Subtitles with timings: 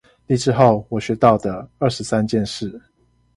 [0.27, 2.81] 離職後我學到的二十三件事